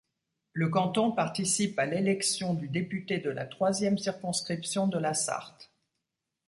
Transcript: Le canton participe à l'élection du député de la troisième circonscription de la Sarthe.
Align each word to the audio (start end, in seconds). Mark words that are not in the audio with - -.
Le 0.53 0.67
canton 0.69 1.11
participe 1.11 1.77
à 1.77 1.85
l'élection 1.85 2.55
du 2.55 2.67
député 2.69 3.19
de 3.19 3.29
la 3.29 3.45
troisième 3.45 3.99
circonscription 3.99 4.87
de 4.87 4.97
la 4.97 5.13
Sarthe. 5.13 5.71